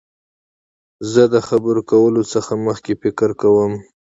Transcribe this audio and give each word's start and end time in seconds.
زه 1.11 1.23
د 1.33 1.35
خبرو 1.47 1.81
کولو 1.91 2.21
څخه 2.33 2.51
مخکي 2.65 2.93
فکر 3.01 3.29
کوم. 3.41 3.73